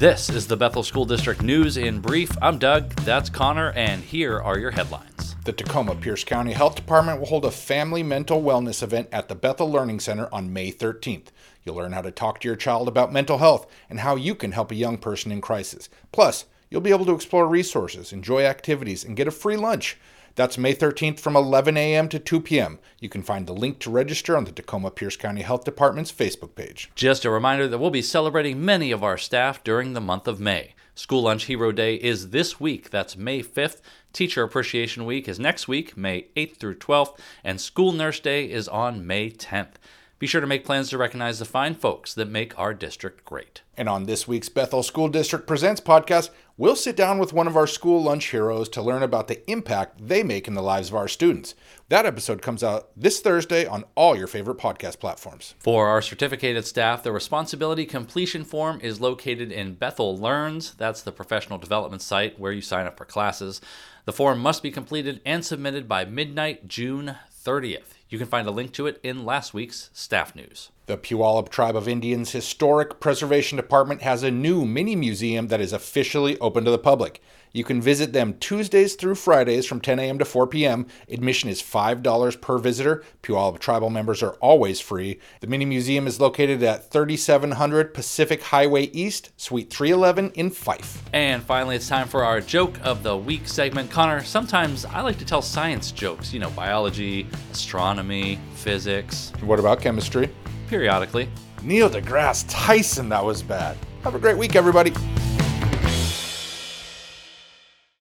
[0.00, 2.30] This is the Bethel School District News in Brief.
[2.40, 5.36] I'm Doug, that's Connor, and here are your headlines.
[5.44, 9.34] The Tacoma Pierce County Health Department will hold a family mental wellness event at the
[9.34, 11.26] Bethel Learning Center on May 13th.
[11.62, 14.52] You'll learn how to talk to your child about mental health and how you can
[14.52, 15.90] help a young person in crisis.
[16.12, 19.98] Plus, you'll be able to explore resources, enjoy activities, and get a free lunch.
[20.36, 22.08] That's May 13th from 11 a.m.
[22.08, 22.78] to 2 p.m.
[23.00, 26.54] You can find the link to register on the Tacoma Pierce County Health Department's Facebook
[26.54, 26.90] page.
[26.94, 30.38] Just a reminder that we'll be celebrating many of our staff during the month of
[30.38, 30.74] May.
[30.94, 33.80] School Lunch Hero Day is this week, that's May 5th.
[34.12, 38.68] Teacher Appreciation Week is next week, May 8th through 12th, and School Nurse Day is
[38.68, 39.74] on May 10th.
[40.20, 43.62] Be sure to make plans to recognize the fine folks that make our district great.
[43.74, 46.28] And on this week's Bethel School District Presents podcast,
[46.58, 50.06] we'll sit down with one of our school lunch heroes to learn about the impact
[50.06, 51.54] they make in the lives of our students.
[51.88, 55.54] That episode comes out this Thursday on all your favorite podcast platforms.
[55.58, 60.74] For our certificated staff, the responsibility completion form is located in Bethel Learns.
[60.74, 63.62] That's the professional development site where you sign up for classes.
[64.04, 67.94] The form must be completed and submitted by midnight, June 30th.
[68.08, 70.70] You can find a link to it in last week's staff news.
[70.86, 75.72] The Puyallup Tribe of Indians Historic Preservation Department has a new mini museum that is
[75.72, 77.22] officially open to the public.
[77.52, 80.18] You can visit them Tuesdays through Fridays from 10 a.m.
[80.18, 80.86] to 4 p.m.
[81.08, 83.02] Admission is $5 per visitor.
[83.22, 85.18] Puyallup Tribal members are always free.
[85.40, 91.02] The mini museum is located at 3700 Pacific Highway East, Suite 311 in Fife.
[91.12, 93.90] And finally, it's time for our joke of the week segment.
[93.90, 99.32] Connor, sometimes I like to tell science jokes, you know, biology, astronomy, physics.
[99.40, 100.30] What about chemistry?
[100.68, 101.28] Periodically.
[101.62, 103.76] Neil deGrasse Tyson, that was bad.
[104.04, 104.92] Have a great week, everybody.